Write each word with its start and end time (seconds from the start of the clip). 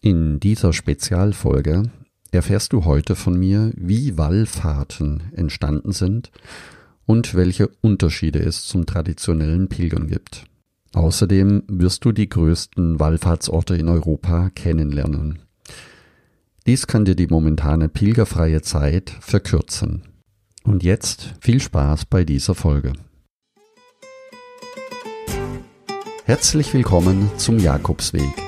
In 0.00 0.38
dieser 0.38 0.72
Spezialfolge 0.72 1.90
erfährst 2.30 2.72
du 2.72 2.84
heute 2.84 3.16
von 3.16 3.36
mir, 3.38 3.72
wie 3.76 4.16
Wallfahrten 4.16 5.24
entstanden 5.34 5.92
sind 5.92 6.30
und 7.04 7.34
welche 7.34 7.68
Unterschiede 7.80 8.38
es 8.38 8.64
zum 8.64 8.86
traditionellen 8.86 9.68
Pilgern 9.68 10.06
gibt. 10.06 10.44
Außerdem 10.94 11.64
wirst 11.66 12.04
du 12.04 12.12
die 12.12 12.28
größten 12.28 13.00
Wallfahrtsorte 13.00 13.76
in 13.76 13.88
Europa 13.88 14.50
kennenlernen. 14.50 15.40
Dies 16.66 16.86
kann 16.86 17.04
dir 17.04 17.16
die 17.16 17.26
momentane 17.26 17.88
pilgerfreie 17.88 18.62
Zeit 18.62 19.10
verkürzen. 19.20 20.02
Und 20.62 20.82
jetzt 20.82 21.34
viel 21.40 21.60
Spaß 21.60 22.04
bei 22.04 22.24
dieser 22.24 22.54
Folge. 22.54 22.92
Herzlich 26.24 26.74
willkommen 26.74 27.30
zum 27.38 27.58
Jakobsweg 27.58 28.47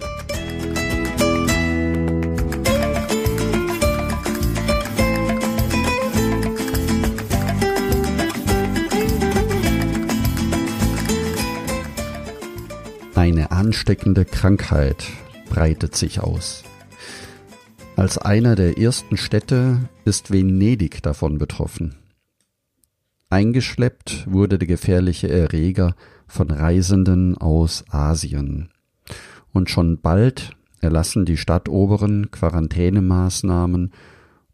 Eine 13.21 13.51
ansteckende 13.51 14.25
Krankheit 14.25 15.05
breitet 15.47 15.95
sich 15.95 16.21
aus. 16.21 16.63
Als 17.95 18.17
einer 18.17 18.55
der 18.55 18.79
ersten 18.79 19.15
Städte 19.15 19.77
ist 20.05 20.31
Venedig 20.31 21.03
davon 21.03 21.37
betroffen. 21.37 21.97
Eingeschleppt 23.29 24.25
wurde 24.25 24.57
der 24.57 24.67
gefährliche 24.67 25.29
Erreger 25.29 25.95
von 26.25 26.49
Reisenden 26.49 27.37
aus 27.37 27.85
Asien. 27.91 28.71
Und 29.53 29.69
schon 29.69 30.01
bald 30.01 30.53
erlassen 30.79 31.23
die 31.23 31.37
Stadtoberen 31.37 32.31
Quarantänemaßnahmen, 32.31 33.91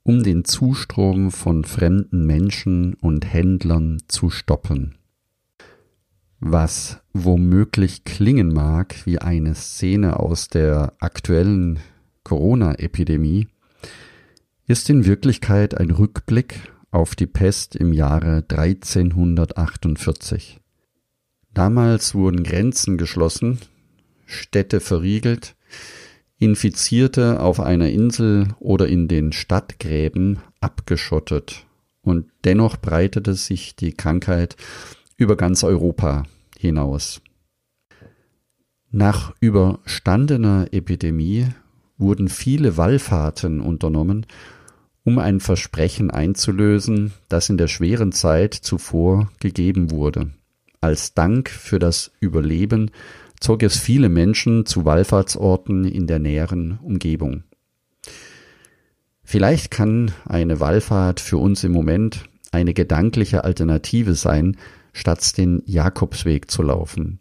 um 0.04 0.23
den 0.23 0.44
Zustrom 0.44 1.32
von 1.32 1.64
fremden 1.64 2.26
Menschen 2.26 2.95
und 2.95 3.32
Händlern 3.32 4.00
zu 4.10 4.30
stoppen 4.30 4.97
was 6.40 7.00
womöglich 7.14 8.04
klingen 8.04 8.54
mag 8.54 8.96
wie 9.06 9.20
eine 9.20 9.56
Szene 9.56 10.20
aus 10.20 10.48
der 10.48 10.94
aktuellen 11.00 11.80
Corona-Epidemie, 12.24 13.48
ist 14.68 14.90
in 14.90 15.06
Wirklichkeit 15.06 15.78
ein 15.78 15.92
Rückblick 15.92 16.72
auf 16.92 17.16
die 17.16 17.28
Pest 17.28 17.76
im 17.76 17.94
Jahre 17.94 18.44
1348. 18.48 20.60
Damals 21.54 22.14
wurden 22.14 22.44
Grenzen 22.44 22.98
geschlossen, 22.98 23.60
Städte 24.26 24.80
verriegelt, 24.80 25.56
Infizierte 26.40 27.40
auf 27.40 27.60
einer 27.60 27.90
Insel 27.90 28.50
oder 28.60 28.88
in 28.88 29.08
den 29.08 29.32
Stadtgräben 29.32 30.40
abgeschottet, 30.60 31.66
und 32.02 32.28
dennoch 32.44 32.78
breitete 32.78 33.34
sich 33.34 33.76
die 33.76 33.94
Krankheit 33.94 34.56
über 35.18 35.36
ganz 35.36 35.64
Europa 35.64 36.23
hinaus. 36.58 37.22
Nach 38.92 39.34
überstandener 39.40 40.68
Epidemie 40.72 41.48
wurden 41.98 42.30
viele 42.30 42.78
Wallfahrten 42.78 43.60
unternommen, 43.60 44.26
um 45.04 45.20
ein 45.20 45.39
Versprechen 45.39 46.11
einzulösen, 46.11 47.14
das 47.30 47.50
in 47.50 47.58
der 47.58 47.67
schweren 47.67 48.11
Zeit 48.11 48.54
zuvor 48.54 49.30
gegeben 49.39 49.92
wurde. 49.92 50.32
Als 50.80 51.14
Dank 51.14 51.49
für 51.49 51.80
das 51.80 52.11
Überleben 52.20 52.92
zog 53.39 53.64
es 53.64 53.78
viele 53.78 54.10
Menschen 54.10 54.66
zu 54.66 54.86
Wallfahrtsorten 54.86 55.86
in 55.86 56.08
der 56.08 56.20
näheren 56.20 56.80
Umgebung. 56.82 57.44
Vielleicht 59.23 59.72
kann 59.72 60.11
eine 60.26 60.60
Wallfahrt 60.60 61.20
für 61.20 61.38
uns 61.38 61.64
im 61.64 61.72
Moment 61.72 62.30
eine 62.52 62.73
gedankliche 62.73 63.44
Alternative 63.44 64.16
sein 64.16 64.58
statt 64.98 65.38
den 65.38 65.62
Jakobsweg 65.66 66.50
zu 66.50 66.64
laufen. 66.64 67.20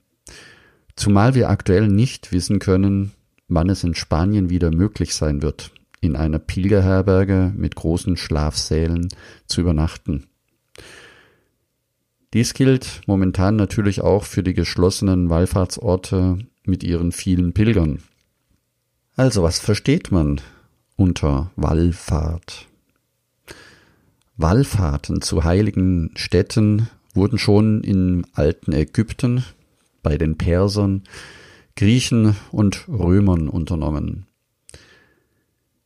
Zumal 0.96 1.34
wir 1.34 1.50
aktuell 1.50 1.88
nicht 1.88 2.32
wissen 2.32 2.58
können, 2.58 3.12
wann 3.48 3.68
es 3.68 3.84
in 3.84 3.94
Spanien 3.94 4.50
wieder 4.50 4.70
möglich 4.70 5.14
sein 5.14 5.42
wird, 5.42 5.72
in 6.00 6.16
einer 6.16 6.38
Pilgerherberge 6.38 7.52
mit 7.54 7.76
großen 7.76 8.16
Schlafsälen 8.16 9.08
zu 9.46 9.60
übernachten. 9.60 10.26
Dies 12.32 12.54
gilt 12.54 13.02
momentan 13.06 13.56
natürlich 13.56 14.00
auch 14.00 14.24
für 14.24 14.42
die 14.42 14.54
geschlossenen 14.54 15.30
Wallfahrtsorte 15.30 16.38
mit 16.64 16.82
ihren 16.82 17.12
vielen 17.12 17.52
Pilgern. 17.52 18.02
Also 19.16 19.42
was 19.42 19.58
versteht 19.58 20.10
man 20.10 20.40
unter 20.96 21.50
Wallfahrt? 21.56 22.66
Wallfahrten 24.36 25.22
zu 25.22 25.44
heiligen 25.44 26.10
Städten 26.14 26.88
wurden 27.16 27.38
schon 27.38 27.82
im 27.82 28.24
alten 28.32 28.72
Ägypten 28.72 29.44
bei 30.02 30.16
den 30.16 30.38
Persern, 30.38 31.02
Griechen 31.74 32.36
und 32.52 32.88
Römern 32.88 33.48
unternommen. 33.48 34.26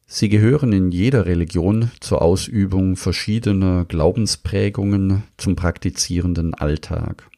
Sie 0.06 0.28
gehören 0.28 0.72
in 0.72 0.90
jeder 0.90 1.26
Religion 1.26 1.90
zur 2.00 2.20
Ausübung 2.20 2.96
verschiedener 2.96 3.84
Glaubensprägungen 3.84 5.22
zum 5.36 5.54
praktizierenden 5.54 6.52
Alltag. 6.54 7.30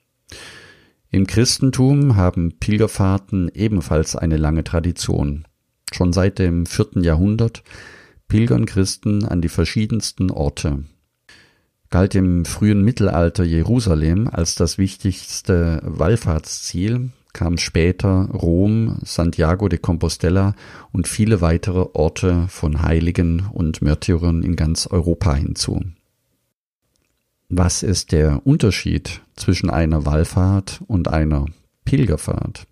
Im 1.11 1.27
Christentum 1.27 2.17
haben 2.17 2.59
Pilgerfahrten 2.59 3.51
ebenfalls 3.53 4.17
eine 4.17 4.39
lange 4.39 4.65
Tradition. 4.65 5.45
Schon 5.93 6.15
seit 6.15 6.39
dem 6.39 6.65
vierten 6.65 7.05
Jahrhundert 7.05 7.63
pilgern 8.27 8.65
Christen 8.65 9.27
an 9.27 9.43
die 9.43 9.51
verschiedensten 9.51 10.31
Orte 10.31 10.85
galt 11.93 12.15
im 12.15 12.47
frühen 12.47 12.83
Mittelalter 12.83 13.45
Jerusalem 13.45 14.29
als 14.33 14.55
das 14.55 14.79
wichtigste 14.79 15.81
Wallfahrtsziel, 15.85 17.11
kam 17.35 17.59
später 17.59 18.31
Rom, 18.33 18.99
Santiago 19.05 19.69
de 19.69 19.79
Compostela 19.79 20.55
und 20.91 21.07
viele 21.07 21.43
weitere 21.43 21.87
Orte 21.93 22.47
von 22.49 22.83
Heiligen 22.83 23.47
und 23.53 23.83
Märtyrern 23.83 24.43
in 24.43 24.57
ganz 24.57 24.87
Europa 24.87 25.35
hinzu. 25.35 25.83
Was 27.51 27.83
ist 27.83 28.13
der 28.13 28.47
Unterschied 28.47 29.21
zwischen 29.37 29.69
einer 29.69 30.07
Wallfahrt 30.07 30.81
und 30.87 31.09
einer 31.09 31.45
Pilgerfahrt? 31.85 32.67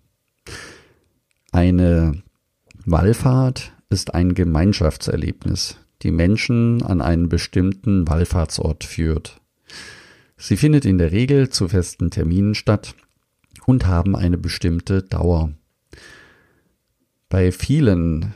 Eine 1.51 2.23
Wallfahrt 2.85 3.71
ist 3.91 4.15
ein 4.15 4.33
Gemeinschaftserlebnis, 4.33 5.77
die 6.03 6.11
Menschen 6.11 6.81
an 6.83 7.01
einen 7.01 7.29
bestimmten 7.29 8.07
Wallfahrtsort 8.07 8.83
führt. 8.83 9.41
Sie 10.37 10.57
findet 10.57 10.85
in 10.85 10.97
der 10.97 11.11
Regel 11.11 11.49
zu 11.49 11.67
festen 11.67 12.09
Terminen 12.09 12.55
statt 12.55 12.95
und 13.65 13.85
haben 13.85 14.15
eine 14.15 14.37
bestimmte 14.37 15.03
Dauer. 15.03 15.51
Bei 17.29 17.51
vielen 17.51 18.33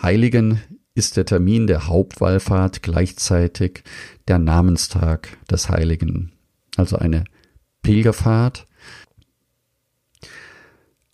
Heiligen 0.00 0.60
ist 0.94 1.16
der 1.16 1.24
Termin 1.24 1.66
der 1.66 1.86
Hauptwallfahrt 1.86 2.82
gleichzeitig 2.82 3.82
der 4.28 4.38
Namenstag 4.38 5.36
des 5.50 5.68
Heiligen, 5.68 6.32
also 6.76 6.96
eine 6.96 7.24
Pilgerfahrt. 7.82 8.66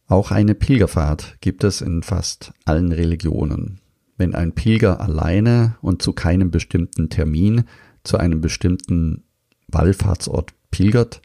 Auch 0.07 0.31
eine 0.31 0.55
Pilgerfahrt 0.55 1.37
gibt 1.41 1.65
es 1.65 1.81
in 1.81 2.03
fast 2.03 2.53
allen 2.65 2.93
Religionen. 2.93 3.82
Wenn 4.23 4.37
ein 4.37 4.53
Pilger 4.53 5.01
alleine 5.01 5.75
und 5.83 6.01
zu 6.01 6.13
keinem 6.13 6.53
bestimmten 6.53 7.09
Termin 7.09 7.65
zu 8.05 8.19
einem 8.19 8.41
bestimmten 8.41 9.25
Wallfahrtsort 9.67 10.55
pilgert, 10.71 11.23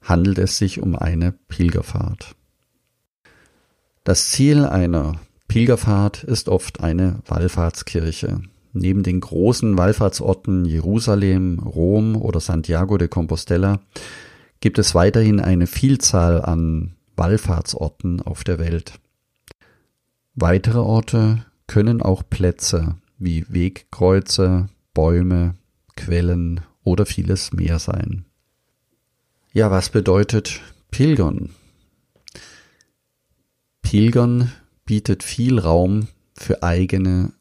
handelt 0.00 0.38
es 0.38 0.56
sich 0.56 0.80
um 0.80 0.96
eine 0.96 1.32
Pilgerfahrt. 1.32 2.36
Das 4.02 4.30
Ziel 4.30 4.64
einer 4.64 5.16
Pilgerfahrt 5.46 6.24
ist 6.24 6.48
oft 6.48 6.80
eine 6.80 7.18
Wallfahrtskirche. 7.26 8.40
Neben 8.72 9.02
den 9.02 9.20
großen 9.20 9.76
Wallfahrtsorten 9.76 10.64
Jerusalem, 10.64 11.58
Rom 11.58 12.16
oder 12.16 12.40
Santiago 12.40 12.96
de 12.96 13.08
Compostela 13.08 13.80
gibt 14.60 14.78
es 14.78 14.94
weiterhin 14.94 15.38
eine 15.38 15.66
Vielzahl 15.66 16.40
an 16.40 16.94
Wallfahrtsorten 17.14 18.22
auf 18.22 18.42
der 18.42 18.58
Welt. 18.58 18.98
Weitere 20.34 20.78
Orte 20.78 21.44
können 21.68 22.02
auch 22.02 22.24
Plätze 22.28 22.96
wie 23.18 23.46
Wegkreuze, 23.48 24.68
Bäume, 24.94 25.54
Quellen 25.94 26.62
oder 26.82 27.06
vieles 27.06 27.52
mehr 27.52 27.78
sein. 27.78 28.24
Ja, 29.52 29.70
was 29.70 29.90
bedeutet 29.90 30.60
Pilgern? 30.90 31.50
Pilgern 33.82 34.52
bietet 34.84 35.22
viel 35.22 35.58
Raum 35.58 36.08
für 36.34 36.62
eigene 36.62 37.32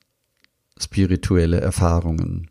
spirituelle 0.80 1.59
Erfahrungen. 1.59 2.50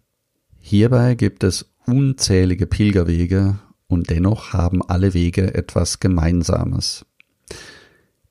Hierbei 0.59 1.15
gibt 1.15 1.45
es 1.45 1.67
unzählige 1.87 2.67
Pilgerwege 2.67 3.59
und 3.87 4.11
dennoch 4.11 4.53
haben 4.53 4.83
alle 4.83 5.15
Wege 5.15 5.55
etwas 5.55 6.01
Gemeinsames. 6.01 7.07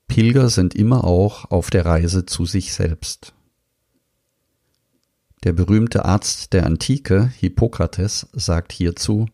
Pilger 0.08 0.50
sind 0.50 0.74
immer 0.74 1.04
auch 1.04 1.50
auf 1.50 1.70
der 1.70 1.84
Reise 1.84 2.26
zu 2.26 2.46
sich 2.46 2.72
selbst. 2.72 3.34
Der 5.44 5.52
berühmte 5.52 6.04
Arzt 6.04 6.52
der 6.52 6.66
Antike, 6.66 7.30
Hippokrates, 7.38 8.28
sagt 8.32 8.72
hierzu, 8.72 9.26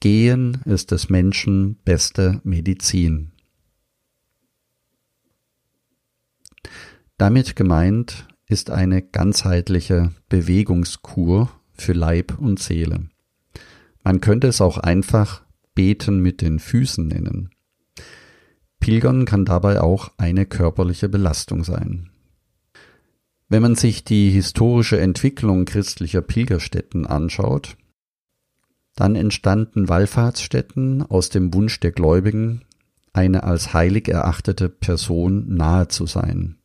Gehen 0.00 0.60
ist 0.66 0.90
des 0.90 1.08
Menschen 1.08 1.76
beste 1.84 2.40
Medizin. 2.44 3.32
Damit 7.16 7.56
gemeint 7.56 8.28
ist 8.46 8.70
eine 8.70 9.00
ganzheitliche 9.00 10.12
Bewegungskur 10.28 11.50
für 11.72 11.92
Leib 11.92 12.38
und 12.38 12.60
Seele. 12.60 13.08
Man 14.02 14.20
könnte 14.20 14.48
es 14.48 14.60
auch 14.60 14.78
einfach 14.78 15.42
Beten 15.74 16.20
mit 16.20 16.42
den 16.42 16.58
Füßen 16.58 17.06
nennen. 17.08 17.53
Pilgern 18.84 19.24
kann 19.24 19.44
dabei 19.44 19.80
auch 19.80 20.12
eine 20.18 20.46
körperliche 20.46 21.08
Belastung 21.08 21.64
sein. 21.64 22.10
Wenn 23.48 23.62
man 23.62 23.74
sich 23.74 24.04
die 24.04 24.30
historische 24.30 25.00
Entwicklung 25.00 25.64
christlicher 25.64 26.22
Pilgerstätten 26.22 27.06
anschaut, 27.06 27.76
dann 28.96 29.16
entstanden 29.16 29.88
Wallfahrtsstätten 29.88 31.02
aus 31.02 31.30
dem 31.30 31.52
Wunsch 31.54 31.80
der 31.80 31.92
Gläubigen, 31.92 32.62
eine 33.12 33.44
als 33.44 33.72
heilig 33.72 34.08
erachtete 34.08 34.68
Person 34.68 35.54
nahe 35.54 35.88
zu 35.88 36.06
sein 36.06 36.58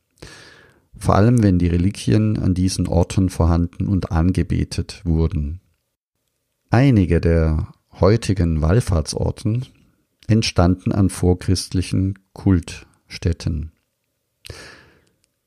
vor 1.00 1.16
allem 1.16 1.42
wenn 1.42 1.58
die 1.58 1.68
Reliquien 1.68 2.38
an 2.38 2.54
diesen 2.54 2.88
Orten 2.88 3.30
vorhanden 3.30 3.88
und 3.88 4.12
angebetet 4.12 5.02
wurden. 5.06 5.62
Einige 6.70 7.22
der 7.22 7.70
heutigen 8.00 8.62
Wallfahrtsorten 8.62 9.66
entstanden 10.30 10.92
an 10.92 11.10
vorchristlichen 11.10 12.20
Kultstätten. 12.34 13.72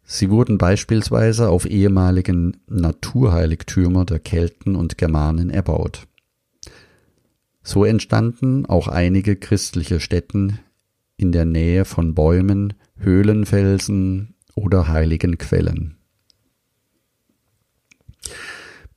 Sie 0.05 0.31
wurden 0.31 0.59
beispielsweise 0.59 1.49
auf 1.49 1.65
ehemaligen 1.65 2.59
Naturheiligtümer 2.67 4.05
der 4.05 4.19
Kelten 4.19 4.77
und 4.77 4.99
Germanen 4.99 5.49
erbaut. 5.49 6.07
So 7.63 7.85
entstanden 7.85 8.67
auch 8.67 8.89
einige 8.89 9.37
christliche 9.37 10.01
Stätten 10.01 10.59
in 11.17 11.33
der 11.33 11.45
Nähe 11.45 11.85
von 11.85 12.15
Bäumen, 12.15 12.75
Höhlenfelsen, 12.97 14.33
oder 14.55 14.89
heiligen 14.89 15.39
Quellen. 15.39 15.97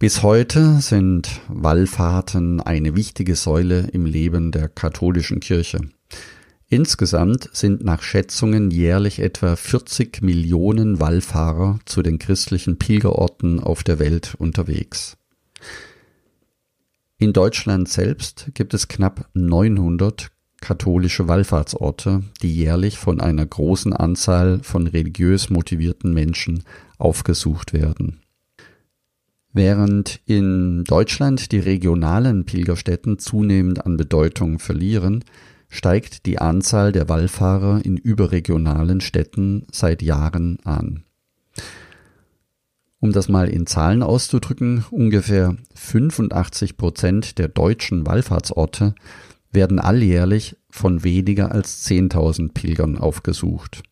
Bis 0.05 0.21
heute 0.21 0.81
sind 0.81 1.41
Wallfahrten 1.47 2.61
eine 2.61 2.95
wichtige 2.95 3.35
Säule 3.35 3.87
im 3.91 4.05
Leben 4.05 4.51
der 4.51 4.69
katholischen 4.69 5.39
Kirche. 5.39 5.79
Insgesamt 6.69 7.49
sind 7.53 7.83
nach 7.83 8.03
Schätzungen 8.03 8.69
jährlich 8.69 9.17
etwa 9.17 9.55
40 9.55 10.21
Millionen 10.21 10.99
Wallfahrer 10.99 11.79
zu 11.85 12.03
den 12.03 12.19
christlichen 12.19 12.77
Pilgerorten 12.77 13.59
auf 13.59 13.83
der 13.83 13.97
Welt 13.97 14.35
unterwegs. 14.37 15.17
In 17.17 17.33
Deutschland 17.33 17.89
selbst 17.89 18.51
gibt 18.53 18.75
es 18.75 18.87
knapp 18.87 19.27
900 19.33 20.29
katholische 20.61 21.27
Wallfahrtsorte, 21.27 22.21
die 22.43 22.53
jährlich 22.53 22.99
von 22.99 23.21
einer 23.21 23.47
großen 23.47 23.91
Anzahl 23.93 24.59
von 24.61 24.85
religiös 24.85 25.49
motivierten 25.49 26.13
Menschen 26.13 26.63
aufgesucht 26.99 27.73
werden. 27.73 28.21
Während 29.55 30.19
in 30.25 30.83
Deutschland 30.83 31.53
die 31.53 31.59
regionalen 31.59 32.43
Pilgerstätten 32.45 33.19
zunehmend 33.19 33.85
an 33.85 33.95
Bedeutung 33.95 34.59
verlieren, 34.59 35.23
steigt 35.69 36.25
die 36.25 36.39
Anzahl 36.39 36.91
der 36.91 37.07
Wallfahrer 37.07 37.79
in 37.85 37.95
überregionalen 37.95 38.99
Städten 38.99 39.65
seit 39.71 40.01
Jahren 40.01 40.59
an. 40.65 41.05
Um 42.99 43.13
das 43.13 43.29
mal 43.29 43.47
in 43.47 43.65
Zahlen 43.65 44.03
auszudrücken, 44.03 44.83
ungefähr 44.91 45.55
85 45.73 46.75
Prozent 46.75 47.37
der 47.37 47.47
deutschen 47.47 48.05
Wallfahrtsorte 48.05 48.93
werden 49.53 49.79
alljährlich 49.79 50.57
von 50.69 51.05
weniger 51.05 51.53
als 51.53 51.87
10.000 51.87 52.51
Pilgern 52.53 52.97
aufgesucht. 52.97 53.83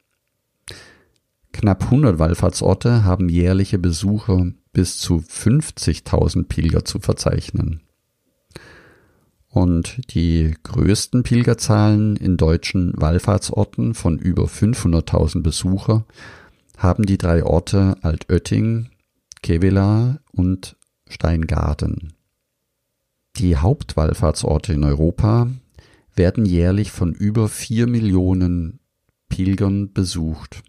Knapp 1.54 1.86
100 1.86 2.20
Wallfahrtsorte 2.20 3.06
haben 3.06 3.30
jährliche 3.30 3.80
Besucher 3.80 4.52
bis 4.74 4.98
zu 4.98 5.18
50.000 5.18 6.48
Pilger 6.48 6.84
zu 6.84 7.00
verzeichnen. 7.00 7.82
Und 9.48 10.02
die 10.16 10.56
größten 10.64 11.22
Pilgerzahlen 11.22 12.16
in 12.16 12.38
deutschen 12.38 12.94
Wallfahrtsorten 13.00 13.94
von 13.94 14.18
über 14.18 14.46
500.000 14.46 15.44
Besucher 15.44 16.06
haben 16.76 17.06
die 17.06 17.20
drei 17.20 17.44
Orte 17.44 17.96
Altötting, 18.02 18.90
Kevela 19.44 20.20
und 20.32 20.76
Steingarten. 21.08 22.14
Die 23.38 23.58
Hauptwallfahrtsorte 23.58 24.74
in 24.74 24.84
Europa 24.84 25.48
werden 26.16 26.46
jährlich 26.46 26.92
von 26.92 27.14
über 27.14 27.48
vier 27.48 27.86
Millionen 27.88 28.80
Pilgern 29.30 29.94
besucht. 29.94 30.64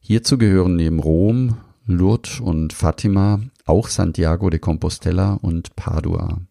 Hierzu 0.00 0.38
gehören 0.38 0.76
neben 0.76 1.00
Rom, 1.00 1.56
Lourdes 1.88 2.38
und 2.38 2.74
Fatima 2.74 3.40
auch 3.64 3.88
Santiago 3.88 4.50
de 4.50 4.60
Compostela 4.60 5.32
und 5.32 5.74
Padua. 5.74 6.42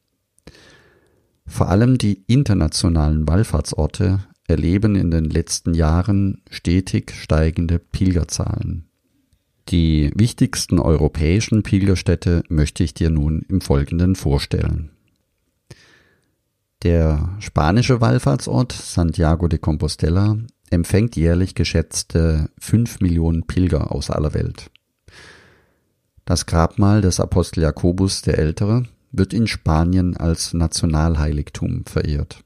Vor 1.45 1.69
allem 1.69 1.99
die 1.99 2.23
internationalen 2.25 3.27
Wallfahrtsorte 3.27 4.25
erleben 4.47 4.95
in 4.95 5.11
den 5.11 5.25
letzten 5.25 5.75
Jahren 5.75 6.41
stetig 6.49 7.11
steigende 7.11 7.77
Pilgerzahlen. 7.77 8.85
Die 9.69 10.11
wichtigsten 10.15 10.79
europäischen 10.79 11.61
Pilgerstädte 11.61 12.43
möchte 12.49 12.83
ich 12.83 12.95
dir 12.95 13.11
nun 13.11 13.43
im 13.47 13.61
Folgenden 13.61 14.15
vorstellen. 14.15 14.89
Der 16.81 17.37
spanische 17.39 18.01
Wallfahrtsort 18.01 18.71
Santiago 18.71 19.47
de 19.47 19.59
Compostela 19.59 20.37
empfängt 20.71 21.15
jährlich 21.15 21.53
geschätzte 21.53 22.49
fünf 22.57 23.01
Millionen 23.01 23.45
Pilger 23.45 23.91
aus 23.91 24.09
aller 24.09 24.33
Welt. 24.33 24.71
Das 26.27 26.45
Grabmal 26.45 26.99
des 26.99 27.21
Apostel 27.21 27.61
Jakobus 27.61 28.21
der 28.21 28.37
Ältere 28.37 28.83
wird 29.13 29.33
in 29.33 29.47
Spanien 29.47 30.17
als 30.17 30.53
Nationalheiligtum 30.53 31.85
verehrt. 31.85 32.43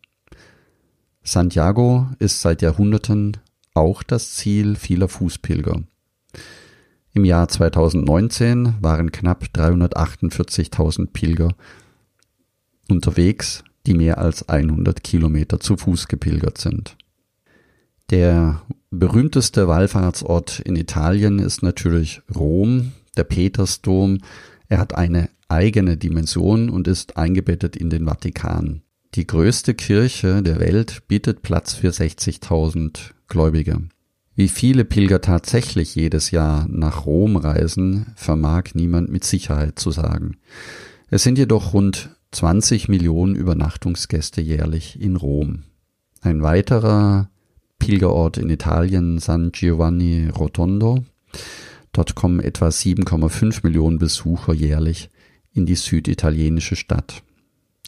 Santiago 1.23 2.07
ist 2.19 2.41
seit 2.41 2.61
Jahrhunderten 2.61 3.37
auch 3.73 4.03
das 4.03 4.35
Ziel 4.35 4.75
vieler 4.75 5.07
Fußpilger. 5.07 5.81
Im 7.13 7.25
Jahr 7.25 7.47
2019 7.47 8.75
waren 8.81 9.11
knapp 9.11 9.45
348.000 9.45 11.07
Pilger 11.11 11.55
unterwegs 12.87 13.63
die 13.87 13.95
mehr 13.95 14.19
als 14.19 14.47
100 14.47 15.03
Kilometer 15.03 15.59
zu 15.59 15.75
Fuß 15.75 16.07
gepilgert 16.07 16.59
sind. 16.59 16.97
Der 18.11 18.61
berühmteste 18.91 19.67
Wallfahrtsort 19.67 20.59
in 20.59 20.75
Italien 20.75 21.39
ist 21.39 21.63
natürlich 21.63 22.21
Rom, 22.35 22.91
der 23.17 23.23
Petersdom. 23.23 24.19
Er 24.67 24.79
hat 24.79 24.95
eine 24.95 25.29
eigene 25.47 25.97
Dimension 25.97 26.69
und 26.69 26.87
ist 26.87 27.17
eingebettet 27.17 27.75
in 27.75 27.89
den 27.89 28.05
Vatikan. 28.05 28.81
Die 29.15 29.27
größte 29.27 29.73
Kirche 29.73 30.41
der 30.41 30.59
Welt 30.59 31.03
bietet 31.07 31.41
Platz 31.41 31.73
für 31.73 31.89
60.000 31.89 33.11
Gläubige. 33.27 33.81
Wie 34.35 34.47
viele 34.47 34.85
Pilger 34.85 35.19
tatsächlich 35.19 35.95
jedes 35.95 36.31
Jahr 36.31 36.65
nach 36.69 37.05
Rom 37.05 37.35
reisen, 37.35 38.07
vermag 38.15 38.73
niemand 38.73 39.09
mit 39.09 39.25
Sicherheit 39.25 39.77
zu 39.77 39.91
sagen. 39.91 40.37
Es 41.09 41.23
sind 41.23 41.37
jedoch 41.37 41.73
rund 41.73 42.15
20 42.31 42.87
Millionen 42.87 43.35
Übernachtungsgäste 43.35 44.39
jährlich 44.39 45.01
in 45.01 45.17
Rom. 45.17 45.63
Ein 46.21 46.41
weiterer 46.41 47.29
Pilgerort 47.77 48.37
in 48.37 48.49
Italien, 48.49 49.19
San 49.19 49.51
Giovanni 49.51 50.29
Rotondo. 50.29 51.03
Dort 51.91 52.15
kommen 52.15 52.39
etwa 52.39 52.69
7,5 52.69 53.61
Millionen 53.63 53.99
Besucher 53.99 54.53
jährlich 54.53 55.09
in 55.53 55.65
die 55.65 55.75
süditalienische 55.75 56.75
Stadt. 56.75 57.23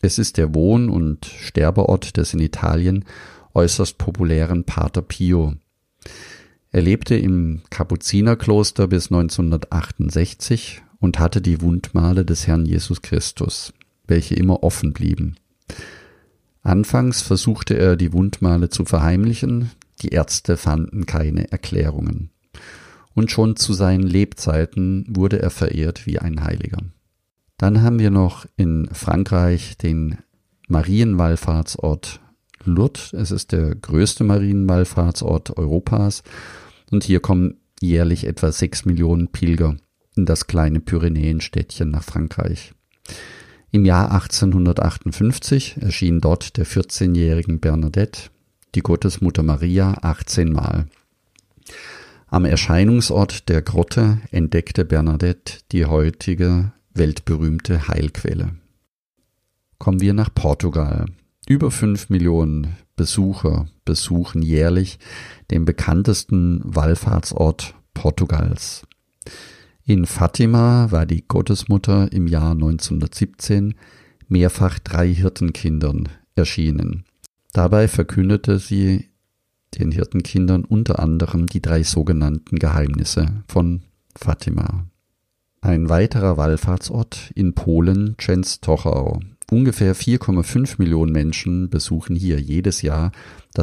Es 0.01 0.19
ist 0.19 0.37
der 0.37 0.53
Wohn- 0.53 0.89
und 0.89 1.25
Sterbeort 1.25 2.17
des 2.17 2.33
in 2.33 2.39
Italien 2.39 3.05
äußerst 3.53 3.97
populären 3.97 4.65
Pater 4.65 5.01
Pio. 5.01 5.53
Er 6.71 6.81
lebte 6.81 7.15
im 7.15 7.61
Kapuzinerkloster 7.69 8.87
bis 8.87 9.11
1968 9.11 10.81
und 10.99 11.19
hatte 11.19 11.41
die 11.41 11.61
Wundmale 11.61 12.25
des 12.25 12.47
Herrn 12.47 12.65
Jesus 12.65 13.01
Christus 13.01 13.73
welche 14.07 14.35
immer 14.35 14.63
offen 14.63 14.93
blieben. 14.93 15.35
Anfangs 16.61 17.21
versuchte 17.21 17.77
er 17.77 17.95
die 17.95 18.13
Wundmale 18.13 18.69
zu 18.69 18.85
verheimlichen, 18.85 19.71
die 20.01 20.09
Ärzte 20.09 20.57
fanden 20.57 21.05
keine 21.05 21.51
Erklärungen. 21.51 22.29
Und 23.15 23.31
schon 23.31 23.55
zu 23.55 23.73
seinen 23.73 24.03
Lebzeiten 24.03 25.05
wurde 25.07 25.41
er 25.41 25.51
verehrt 25.51 26.05
wie 26.07 26.19
ein 26.19 26.43
Heiliger. 26.43 26.79
Dann 27.57 27.81
haben 27.81 27.99
wir 27.99 28.09
noch 28.09 28.45
in 28.57 28.89
Frankreich 28.91 29.77
den 29.77 30.17
Marienwallfahrtsort 30.67 32.19
Lourdes. 32.65 33.13
Es 33.13 33.31
ist 33.31 33.51
der 33.51 33.75
größte 33.75 34.23
Marienwallfahrtsort 34.23 35.57
Europas 35.57 36.23
und 36.91 37.03
hier 37.03 37.19
kommen 37.19 37.59
jährlich 37.79 38.25
etwa 38.25 38.51
sechs 38.51 38.85
Millionen 38.85 39.27
Pilger 39.27 39.77
in 40.15 40.25
das 40.25 40.47
kleine 40.47 40.79
Pyrenäenstädtchen 40.79 41.89
nach 41.89 42.03
Frankreich. 42.03 42.73
Im 43.71 43.85
Jahr 43.85 44.11
1858 44.11 45.77
erschien 45.81 46.21
dort 46.21 46.57
der 46.57 46.65
14-jährigen 46.65 47.59
Bernadette, 47.59 48.29
die 48.75 48.81
Gottesmutter 48.81 49.43
Maria, 49.43 49.97
18 50.01 50.51
Mal. 50.51 50.85
Am 52.33 52.45
Erscheinungsort 52.45 53.47
der 53.47 53.61
Grotte 53.61 54.17
entdeckte 54.31 54.85
Bernadette 54.85 55.59
die 55.71 55.85
heutige 55.85 56.73
weltberühmte 56.95 57.87
Heilquelle. 57.87 58.55
Kommen 59.77 60.01
wir 60.01 60.15
nach 60.15 60.33
Portugal. 60.33 61.05
Über 61.47 61.69
fünf 61.69 62.09
Millionen 62.09 62.75
Besucher 62.95 63.67
besuchen 63.85 64.41
jährlich 64.41 64.97
den 65.51 65.63
bekanntesten 65.63 66.59
Wallfahrtsort 66.63 67.75
Portugals. 67.93 68.81
In 69.85 70.07
Fatima 70.07 70.89
war 70.89 71.05
die 71.05 71.27
Gottesmutter 71.27 72.11
im 72.11 72.25
Jahr 72.25 72.53
1917 72.53 73.75
mehrfach 74.27 74.79
drei 74.79 75.13
Hirtenkindern 75.13 76.09
erschienen. 76.35 77.03
Dabei 77.51 77.87
verkündete 77.87 78.57
sie 78.57 79.12
den 79.79 79.91
Hirtenkindern 79.91 80.65
unter 80.65 80.99
anderem 80.99 81.47
die 81.47 81.61
drei 81.61 81.83
sogenannten 81.83 82.57
Geheimnisse 82.57 83.43
von 83.47 83.81
Fatima. 84.15 84.85
Ein 85.61 85.89
weiterer 85.89 86.37
Wallfahrtsort 86.37 87.31
in 87.35 87.53
Polen, 87.53 88.15
Częstochow. 88.17 89.19
Ungefähr 89.49 89.95
4,5 89.95 90.75
Millionen 90.77 91.11
Menschen 91.11 91.69
besuchen 91.69 92.15
hier 92.15 92.39
jedes 92.39 92.81
Jahr 92.81 93.11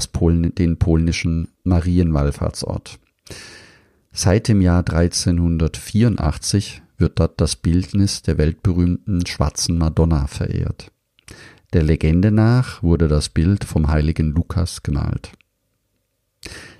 Polen, 0.06 0.54
den 0.54 0.78
polnischen 0.78 1.48
Marienwallfahrtsort. 1.64 2.98
Seit 4.12 4.48
dem 4.48 4.60
Jahr 4.60 4.78
1384 4.78 6.82
wird 6.96 7.18
dort 7.18 7.40
das 7.40 7.56
Bildnis 7.56 8.22
der 8.22 8.38
weltberühmten 8.38 9.26
schwarzen 9.26 9.78
Madonna 9.78 10.26
verehrt. 10.26 10.90
Der 11.72 11.82
Legende 11.82 12.30
nach 12.30 12.82
wurde 12.82 13.08
das 13.08 13.28
Bild 13.28 13.64
vom 13.64 13.88
heiligen 13.88 14.32
Lukas 14.32 14.82
gemalt. 14.82 15.32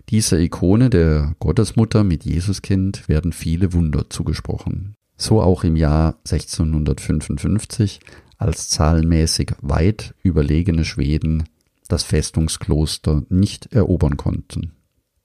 Dieser 0.09 0.39
Ikone 0.39 0.91
der 0.91 1.35
Gottesmutter 1.39 2.05
mit 2.05 2.25
Jesuskind 2.25 3.09
werden 3.09 3.33
viele 3.33 3.73
Wunder 3.73 4.11
zugesprochen. 4.11 4.95
So 5.17 5.41
auch 5.41 5.65
im 5.65 5.77
Jahr 5.77 6.17
1655, 6.29 8.01
als 8.39 8.71
zahlenmäßig 8.71 9.53
weit 9.61 10.15
überlegene 10.23 10.85
Schweden 10.85 11.45
das 11.89 12.03
Festungskloster 12.05 13.25
nicht 13.29 13.73
erobern 13.73 14.17
konnten. 14.17 14.73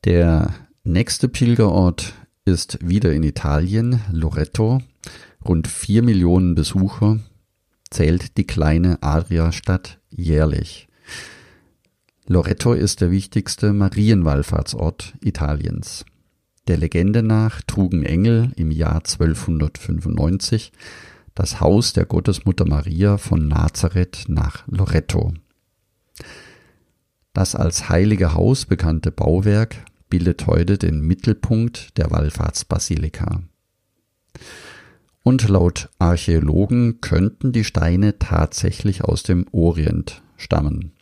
Der 0.04 0.54
Nächste 0.88 1.28
Pilgerort 1.28 2.14
ist 2.46 2.78
wieder 2.80 3.12
in 3.12 3.24
Italien, 3.24 4.02
Loreto. 4.12 4.84
Rund 5.44 5.68
vier 5.68 6.04
Millionen 6.04 6.54
Besucher 6.54 7.20
zählt 7.90 8.38
die 8.38 8.46
kleine 8.46 9.02
Adria-Stadt 9.02 10.00
jährlich. 10.12 10.88
Loreto 12.28 12.74
ist 12.74 13.02
der 13.02 13.12
wichtigste 13.12 13.72
Marienwallfahrtsort 13.72 15.14
Italiens. 15.22 16.06
Der 16.68 16.78
Legende 16.78 17.22
nach 17.22 17.62
trugen 17.62 18.02
Engel 18.02 18.52
im 18.56 18.72
Jahr 18.72 18.96
1295 18.96 20.72
das 21.36 21.62
Haus 21.62 21.94
der 21.94 22.06
Gottesmutter 22.06 22.66
Maria 22.66 23.20
von 23.20 23.48
Nazareth 23.48 24.26
nach 24.28 24.64
Loreto. 24.66 25.34
Das 27.34 27.54
als 27.54 27.90
heilige 27.90 28.34
Haus 28.34 28.66
bekannte 28.66 29.12
Bauwerk 29.12 29.76
bildet 30.10 30.48
heute 30.48 30.80
den 30.80 31.02
Mittelpunkt 31.02 31.96
der 31.98 32.10
Wallfahrtsbasilika. 32.10 33.44
Und 35.22 35.48
laut 35.48 35.90
Archäologen 36.00 37.02
könnten 37.02 37.52
die 37.52 37.64
Steine 37.64 38.18
tatsächlich 38.18 39.04
aus 39.04 39.22
dem 39.22 39.46
Orient 39.52 40.24
stammen. 40.38 40.95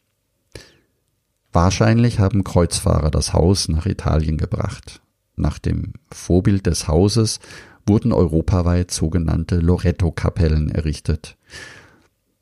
Wahrscheinlich 1.54 2.20
haben 2.20 2.44
Kreuzfahrer 2.44 3.12
das 3.12 3.32
Haus 3.32 3.68
nach 3.70 3.86
Italien 3.86 4.38
gebracht. 4.38 5.02
Nach 5.36 5.60
dem 5.60 5.94
Vorbild 6.12 6.66
des 6.66 6.88
Hauses 6.88 7.40
wurden 7.86 8.12
europaweit 8.12 8.90
sogenannte 8.90 9.58
Loretto-Kapellen 9.58 10.70
errichtet, 10.72 11.38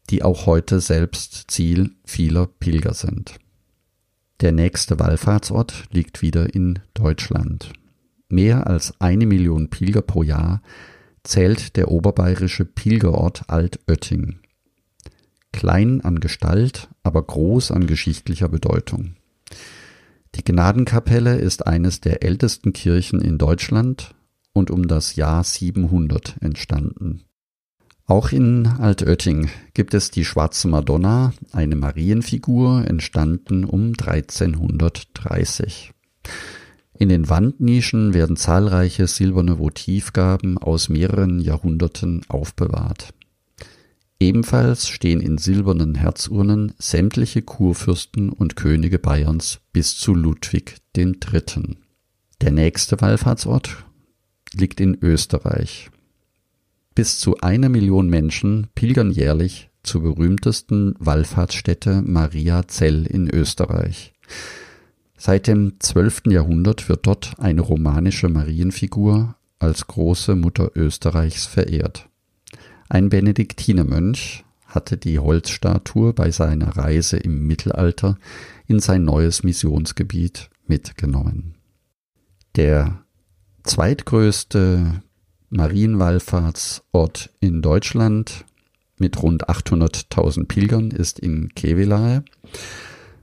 die 0.09 0.23
auch 0.23 0.45
heute 0.45 0.79
selbst 0.79 1.51
Ziel 1.51 1.91
vieler 2.05 2.47
Pilger 2.47 2.93
sind. 2.93 3.37
Der 4.39 4.53
nächste 4.53 4.97
Wallfahrtsort 4.99 5.85
liegt 5.91 6.21
wieder 6.21 6.55
in 6.55 6.79
Deutschland. 6.93 7.73
Mehr 8.29 8.67
als 8.67 8.93
eine 9.01 9.25
Million 9.25 9.69
Pilger 9.69 10.01
pro 10.01 10.23
Jahr 10.23 10.61
zählt 11.23 11.75
der 11.75 11.91
oberbayerische 11.91 12.63
Pilgerort 12.63 13.43
Altötting. 13.49 14.39
Klein 15.51 16.01
an 16.01 16.19
Gestalt, 16.19 16.89
aber 17.03 17.23
groß 17.23 17.71
an 17.71 17.87
geschichtlicher 17.87 18.49
Bedeutung. 18.49 19.15
Die 20.35 20.43
Gnadenkapelle 20.43 21.35
ist 21.37 21.67
eines 21.67 21.99
der 21.99 22.23
ältesten 22.23 22.73
Kirchen 22.73 23.21
in 23.21 23.37
Deutschland 23.37 24.15
und 24.53 24.71
um 24.71 24.87
das 24.87 25.15
Jahr 25.15 25.43
700 25.43 26.37
entstanden. 26.41 27.23
Auch 28.05 28.31
in 28.31 28.67
Altötting 28.67 29.49
gibt 29.73 29.93
es 29.93 30.11
die 30.11 30.25
Schwarze 30.25 30.67
Madonna, 30.67 31.33
eine 31.51 31.75
Marienfigur, 31.75 32.85
entstanden 32.87 33.63
um 33.63 33.93
1330. 33.97 35.93
In 36.97 37.09
den 37.09 37.29
Wandnischen 37.29 38.13
werden 38.13 38.35
zahlreiche 38.35 39.07
silberne 39.07 39.59
Votivgaben 39.59 40.57
aus 40.57 40.89
mehreren 40.89 41.39
Jahrhunderten 41.39 42.21
aufbewahrt. 42.27 43.13
Ebenfalls 44.21 44.87
stehen 44.87 45.19
in 45.19 45.39
silbernen 45.39 45.95
Herzurnen 45.95 46.73
sämtliche 46.77 47.41
Kurfürsten 47.41 48.29
und 48.29 48.55
Könige 48.55 48.99
Bayerns 48.99 49.61
bis 49.73 49.97
zu 49.97 50.13
Ludwig 50.13 50.77
III. 50.95 51.77
Der 52.39 52.51
nächste 52.51 53.01
Wallfahrtsort 53.01 53.83
liegt 54.53 54.79
in 54.79 54.95
Österreich. 55.01 55.89
Bis 56.93 57.19
zu 57.19 57.37
einer 57.37 57.69
Million 57.69 58.11
Menschen 58.11 58.67
pilgern 58.75 59.09
jährlich 59.09 59.71
zur 59.81 60.03
berühmtesten 60.03 60.93
Wallfahrtsstätte 60.99 62.03
Maria 62.03 62.67
Zell 62.67 63.07
in 63.07 63.27
Österreich. 63.27 64.13
Seit 65.17 65.47
dem 65.47 65.79
12. 65.79 66.27
Jahrhundert 66.27 66.89
wird 66.89 67.07
dort 67.07 67.39
eine 67.39 67.61
romanische 67.61 68.29
Marienfigur 68.29 69.35
als 69.57 69.87
große 69.87 70.35
Mutter 70.35 70.69
Österreichs 70.75 71.47
verehrt. 71.47 72.10
Ein 72.91 73.07
Benediktinermönch 73.07 74.43
hatte 74.65 74.97
die 74.97 75.17
Holzstatue 75.17 76.11
bei 76.11 76.29
seiner 76.29 76.75
Reise 76.75 77.15
im 77.15 77.47
Mittelalter 77.47 78.17
in 78.67 78.81
sein 78.81 79.05
neues 79.05 79.43
Missionsgebiet 79.43 80.49
mitgenommen. 80.67 81.55
Der 82.57 83.05
zweitgrößte 83.63 85.03
Marienwallfahrtsort 85.51 87.29
in 87.39 87.61
Deutschland 87.61 88.43
mit 88.97 89.23
rund 89.23 89.47
800.000 89.47 90.47
Pilgern 90.47 90.91
ist 90.91 91.17
in 91.17 91.55
Kevelaer. 91.55 92.25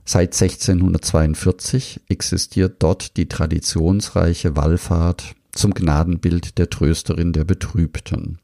Seit 0.03 0.33
1642 0.33 2.01
existiert 2.09 2.77
dort 2.79 3.17
die 3.17 3.27
traditionsreiche 3.27 4.55
Wallfahrt 4.55 5.35
zum 5.51 5.75
Gnadenbild 5.75 6.57
der 6.57 6.71
Trösterin 6.71 7.33
der 7.33 7.43
Betrübten. 7.43 8.39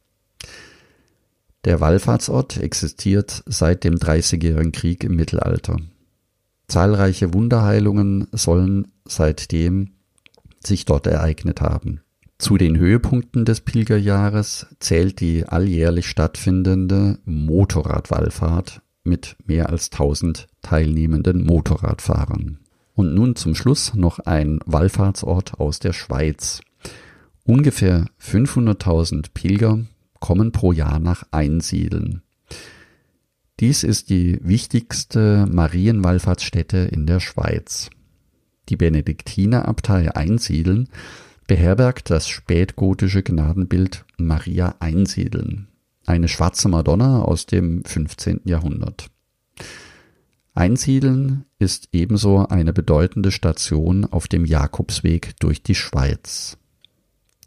Der 1.65 1.79
Wallfahrtsort 1.79 2.57
existiert 2.57 3.43
seit 3.48 3.84
dem 3.84 3.98
Dreißigjährigen 3.98 4.72
Krieg 4.72 5.03
im 5.03 5.15
Mittelalter. 5.15 5.77
Zahlreiche 6.67 7.34
Wunderheilungen 7.34 8.27
sollen 8.31 8.88
seitdem 9.05 9.93
sich 10.63 10.86
dort 10.86 11.07
ereignet 11.07 11.62
haben. 11.62 12.01
Zu 12.38 12.57
den 12.57 12.77
Höhepunkten 12.77 13.45
des 13.45 13.62
Pilgerjahres 13.62 14.67
zählt 14.79 15.22
die 15.22 15.48
alljährlich 15.48 16.07
stattfindende 16.07 17.17
Motorradwallfahrt 17.25 18.81
mit 19.03 19.36
mehr 19.45 19.69
als 19.69 19.91
1000 19.91 20.48
teilnehmenden 20.62 21.43
Motorradfahrern. 21.45 22.60
Und 22.93 23.13
nun 23.13 23.36
zum 23.36 23.55
Schluss 23.55 23.93
noch 23.95 24.19
ein 24.19 24.60
Wallfahrtsort 24.65 25.60
aus 25.60 25.79
der 25.79 25.93
Schweiz. 25.93 26.62
Ungefähr 27.43 28.05
500.000 28.22 29.27
Pilger 29.34 29.79
kommen 30.25 30.51
pro 30.51 30.72
Jahr 30.72 30.98
nach 30.98 31.22
Einsiedeln. 31.29 32.24
Dies 33.60 33.84
ist 33.84 34.10
die 34.10 34.39
wichtigste 34.41 35.46
Marienwallfahrtsstätte 35.48 36.77
in 36.77 37.05
der 37.05 37.20
Schweiz. 37.20 37.91
Die 38.67 38.75
Benediktinerabtei 38.75 40.15
Einsiedeln 40.15 40.89
beherbergt 41.46 42.10
das 42.10 42.27
spätgotische 42.27 43.22
Gnadenbild 43.22 44.03
Maria 44.17 44.74
Einsiedeln, 44.79 45.67
eine 46.08 46.27
schwarze 46.27 46.70
Madonna 46.70 47.22
aus 47.22 47.46
dem 47.46 47.86
15. 47.86 48.41
Jahrhundert. 48.46 49.12
Einsiedeln 50.55 51.46
ist 51.60 51.89
ebenso 51.91 52.48
eine 52.48 52.74
bedeutende 52.74 53.29
Station 53.29 54.05
auf 54.05 54.27
dem 54.27 54.44
Jakobsweg 54.46 55.36
durch 55.39 55.62
die 55.62 55.75
Schweiz. 55.75 56.58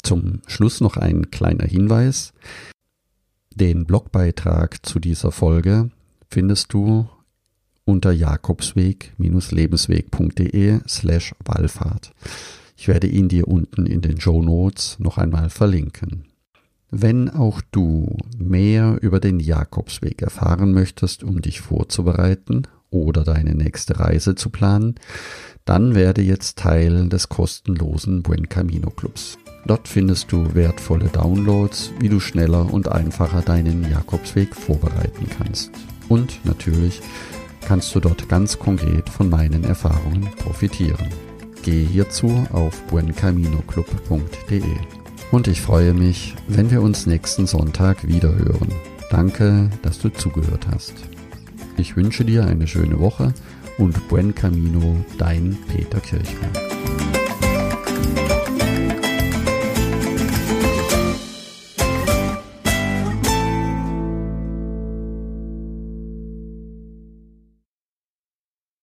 Zum 0.08 0.40
Schluss 0.46 0.80
noch 0.80 0.96
ein 0.96 1.30
kleiner 1.30 1.66
Hinweis. 1.66 2.32
Den 3.54 3.84
Blogbeitrag 3.84 4.86
zu 4.86 5.00
dieser 5.00 5.32
Folge 5.32 5.90
findest 6.30 6.72
du 6.72 7.06
unter 7.84 8.12
jakobsweg-lebensweg.de 8.12 10.80
slash 10.88 11.34
Wallfahrt. 11.44 12.14
Ich 12.74 12.88
werde 12.88 13.06
ihn 13.06 13.28
dir 13.28 13.48
unten 13.48 13.84
in 13.84 14.00
den 14.00 14.18
Show 14.18 14.40
Notes 14.40 14.98
noch 14.98 15.18
einmal 15.18 15.50
verlinken. 15.50 16.24
Wenn 16.90 17.28
auch 17.28 17.60
du 17.70 18.16
mehr 18.38 18.96
über 19.02 19.20
den 19.20 19.40
Jakobsweg 19.40 20.22
erfahren 20.22 20.72
möchtest, 20.72 21.22
um 21.22 21.42
dich 21.42 21.60
vorzubereiten 21.60 22.62
oder 22.88 23.24
deine 23.24 23.54
nächste 23.54 24.00
Reise 24.00 24.36
zu 24.36 24.48
planen, 24.48 24.94
dann 25.66 25.94
werde 25.94 26.22
jetzt 26.22 26.56
Teil 26.56 27.10
des 27.10 27.28
kostenlosen 27.28 28.22
Buen 28.22 28.48
Camino 28.48 28.88
Clubs. 28.88 29.36
Dort 29.68 29.86
findest 29.86 30.32
du 30.32 30.54
wertvolle 30.54 31.08
Downloads, 31.08 31.92
wie 32.00 32.08
du 32.08 32.20
schneller 32.20 32.72
und 32.72 32.90
einfacher 32.90 33.42
deinen 33.42 33.88
Jakobsweg 33.90 34.56
vorbereiten 34.56 35.26
kannst. 35.36 35.72
Und 36.08 36.40
natürlich 36.44 37.02
kannst 37.66 37.94
du 37.94 38.00
dort 38.00 38.30
ganz 38.30 38.58
konkret 38.58 39.10
von 39.10 39.28
meinen 39.28 39.64
Erfahrungen 39.64 40.30
profitieren. 40.38 41.10
Gehe 41.62 41.86
hierzu 41.86 42.46
auf 42.50 42.80
buencaminoclub.de. 42.84 44.62
Und 45.32 45.48
ich 45.48 45.60
freue 45.60 45.92
mich, 45.92 46.34
wenn 46.46 46.70
wir 46.70 46.80
uns 46.80 47.04
nächsten 47.04 47.46
Sonntag 47.46 48.08
wiederhören. 48.08 48.72
Danke, 49.10 49.68
dass 49.82 49.98
du 49.98 50.08
zugehört 50.08 50.66
hast. 50.72 50.94
Ich 51.76 51.94
wünsche 51.94 52.24
dir 52.24 52.46
eine 52.46 52.66
schöne 52.66 52.98
Woche 53.00 53.34
und 53.76 54.08
Buen 54.08 54.34
Camino, 54.34 54.96
dein 55.18 55.58
Peter 55.68 56.00
Kirchmann. 56.00 57.17